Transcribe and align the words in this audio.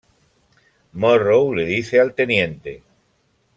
Morrow, 1.03 1.53
le 1.53 1.67
dice 1.67 1.99
al 2.01 2.11
Tte. 2.15 2.77